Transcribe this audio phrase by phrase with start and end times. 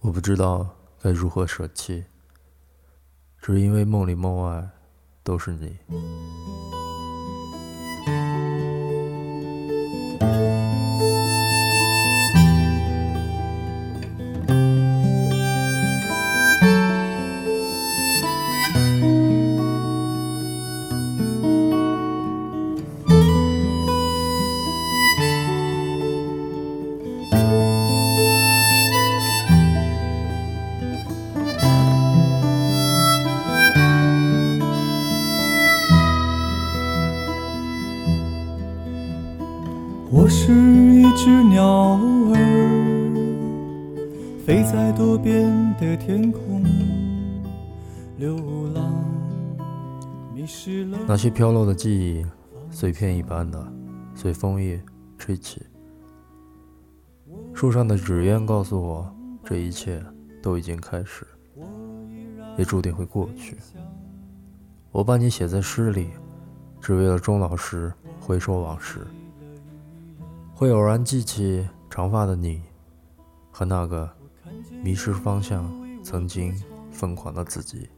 [0.00, 2.04] 我不知道该如何舍弃，
[3.40, 4.68] 只因为梦里梦外
[5.24, 5.76] 都是你。
[40.48, 41.62] 是一只鸟
[42.32, 43.12] 儿，
[44.46, 45.46] 飞在多变
[45.78, 46.64] 的天空，
[48.16, 48.34] 流
[48.72, 48.82] 浪，
[51.06, 52.24] 那些飘落的记忆，
[52.70, 53.62] 碎片一般的
[54.14, 54.82] 随枫叶
[55.18, 55.60] 吹起。
[57.52, 60.02] 树上的纸鸢告诉我，这一切
[60.42, 61.26] 都已经开始，
[62.56, 63.58] 也注定会过去。
[64.92, 66.08] 我把你写在诗里，
[66.80, 69.06] 只为了终老时回首往事。
[70.58, 72.60] 会偶然记起长发的你，
[73.48, 74.10] 和那个
[74.82, 76.52] 迷失方向、曾经
[76.90, 77.88] 疯狂的自己。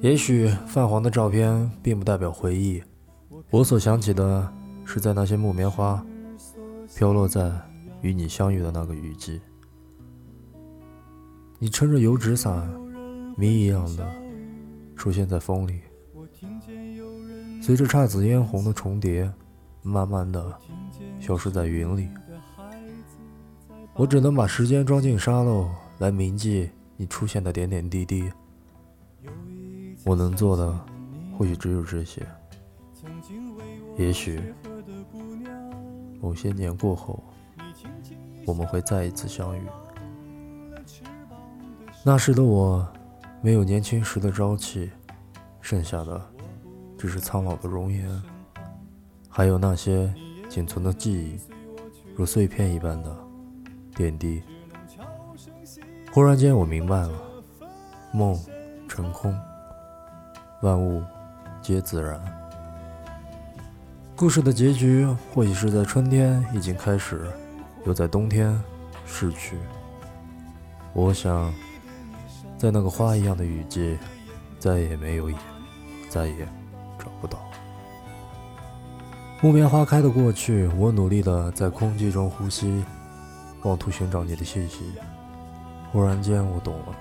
[0.00, 2.80] 也许泛黄的照片并不代表回忆，
[3.50, 4.48] 我所想起的
[4.84, 6.00] 是在那些木棉花
[6.94, 7.50] 飘落在
[8.02, 9.40] 与你相遇的那个雨季，
[11.58, 12.70] 你撑着油纸伞，
[13.36, 14.08] 谜一样的
[14.94, 15.80] 出现在风里，
[17.60, 19.28] 随着姹紫嫣红的重叠，
[19.82, 20.58] 慢慢的。
[21.18, 22.08] 消失在云里，
[23.94, 28.30] 我只能把时间装进沙漏来铭记你出现的点点滴滴。
[30.04, 30.78] 我能做的
[31.36, 32.26] 或许只有这些。
[33.98, 34.40] 也许
[36.20, 37.22] 某些年过后，
[38.46, 39.62] 我们会再一次相遇。
[42.02, 42.86] 那时的我，
[43.42, 44.90] 没有年轻时的朝气，
[45.60, 46.20] 剩下的
[46.96, 48.22] 只是苍老的容颜，
[49.30, 50.12] 还有那些。
[50.50, 51.38] 仅存的记忆，
[52.16, 53.16] 如碎片一般的
[53.94, 54.42] 点滴。
[56.10, 57.10] 忽然间，我明白了，
[58.12, 58.36] 梦
[58.88, 59.32] 成空，
[60.62, 61.04] 万物
[61.62, 62.20] 皆自然。
[64.16, 67.30] 故事的结局，或许是在春天已经开始，
[67.86, 68.60] 又在冬天
[69.06, 69.56] 逝去。
[70.92, 71.54] 我想，
[72.58, 73.96] 在那个花一样的雨季，
[74.58, 75.30] 再也没有，
[76.08, 76.44] 再也
[76.98, 77.38] 找不到。
[79.42, 82.84] 木棉花开的过去，我努力的在空气中呼吸，
[83.62, 84.92] 妄图寻找你的气息。
[85.90, 86.94] 忽然间，我懂了，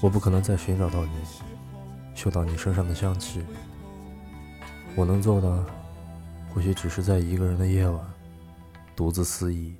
[0.00, 1.10] 我不可能再寻找到你，
[2.14, 3.44] 嗅到你身上的香气。
[4.94, 5.66] 我能做的，
[6.54, 8.00] 或许只是在一个人的夜晚，
[8.94, 9.74] 独自肆意。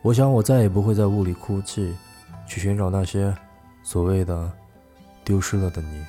[0.00, 1.92] 我想，我再也不会在雾里哭泣，
[2.46, 3.36] 去寻找那些
[3.82, 4.48] 所谓的
[5.24, 6.04] 丢失了的你。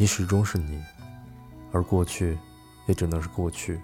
[0.00, 0.80] 你始终是你，
[1.72, 2.38] 而过去
[2.86, 3.80] 也只能是过去。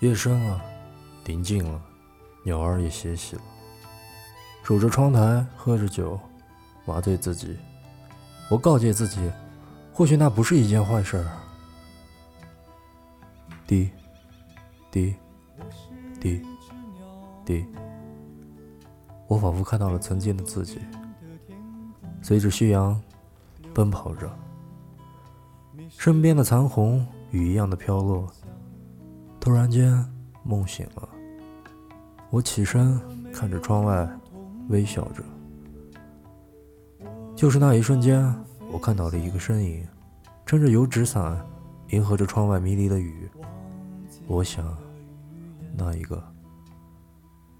[0.00, 0.60] 夜深了，
[1.24, 1.80] 宁静了，
[2.42, 3.42] 鸟儿也歇息了。
[4.64, 6.18] 守着窗台，喝着酒，
[6.84, 7.56] 麻醉自己。
[8.50, 9.30] 我告诫自己，
[9.92, 11.24] 或许那不是一件坏事。
[13.64, 13.90] 滴，
[14.90, 15.14] 滴，
[16.20, 16.42] 滴，
[17.44, 17.64] 滴。
[19.28, 20.80] 我仿佛看到了曾经的自己。
[22.24, 22.98] 随着夕阳
[23.74, 24.34] 奔跑着，
[25.90, 28.26] 身边的残红雨一样的飘落。
[29.38, 30.02] 突然间，
[30.42, 31.06] 梦醒了。
[32.30, 32.98] 我起身，
[33.30, 34.08] 看着窗外，
[34.70, 35.22] 微笑着。
[37.36, 38.34] 就是那一瞬间，
[38.72, 39.86] 我看到了一个身影，
[40.46, 41.38] 撑着油纸伞，
[41.90, 43.28] 迎合着窗外迷离的雨。
[44.26, 44.74] 我想，
[45.76, 46.24] 那一个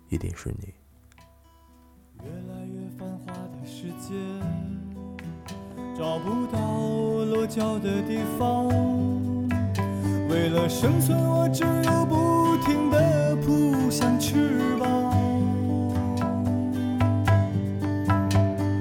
[0.08, 0.72] 一定是你。
[2.24, 4.14] 越来越繁华的世界，
[5.96, 6.58] 找不到
[7.30, 8.66] 落脚的地方。
[10.28, 14.88] 为了生存，我只有不停地扑向翅膀。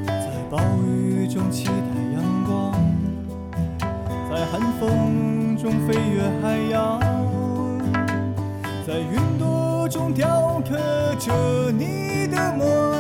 [0.08, 1.72] 在暴雨中期待
[2.16, 2.74] 阳光，
[4.32, 7.00] 在寒风中飞越海洋，
[8.88, 10.76] 在云朵中雕刻
[11.20, 11.32] 着
[11.72, 12.93] 你的模样。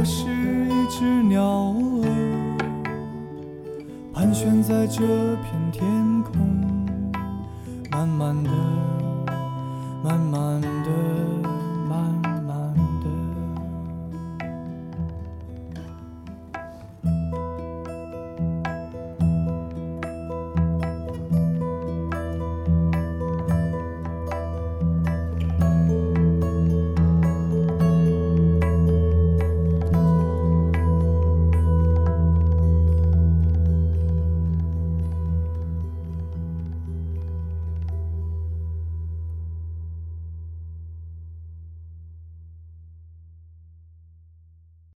[0.00, 2.56] 我是一只鸟儿，
[4.14, 5.02] 盘旋在这
[5.42, 6.40] 片天空，
[7.90, 8.50] 慢慢的，
[10.02, 11.09] 慢慢的。